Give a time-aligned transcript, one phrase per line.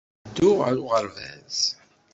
[0.23, 1.57] Ttedduɣ ɣer uɣerbaz.